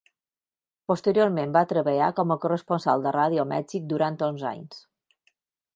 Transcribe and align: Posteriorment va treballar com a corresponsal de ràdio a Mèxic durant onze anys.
Posteriorment 0.91 1.53
va 1.57 1.63
treballar 1.73 2.07
com 2.21 2.33
a 2.33 2.39
corresponsal 2.47 3.05
de 3.07 3.13
ràdio 3.19 3.45
a 3.45 3.49
Mèxic 3.55 3.87
durant 3.95 4.21
onze 4.31 4.49
anys. 4.55 4.83